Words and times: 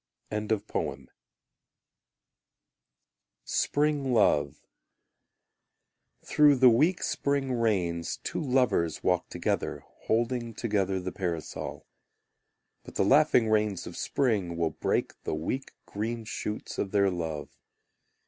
Spring 3.43 4.11
Love 4.11 4.63
Through 6.25 6.55
the 6.55 6.71
weak 6.71 7.03
spring 7.03 7.53
rains 7.53 8.17
Two 8.23 8.41
lovers 8.41 9.03
walk 9.03 9.29
together, 9.29 9.83
Holding 10.05 10.55
together 10.55 10.99
the 10.99 11.11
parasol. 11.11 11.85
But 12.83 12.95
the 12.95 13.05
laughing 13.05 13.47
rains 13.47 13.85
of 13.85 13.95
spring 13.95 14.57
Will 14.57 14.71
break 14.71 15.21
the 15.21 15.35
weak 15.35 15.71
green 15.85 16.25
shoots 16.25 16.79
of 16.79 16.89
their 16.89 17.11
love. 17.11 17.59